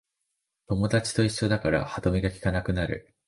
[0.67, 3.13] 友達と一緒だから歯止めがきかなくなる